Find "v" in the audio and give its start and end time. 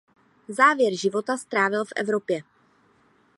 1.85-1.93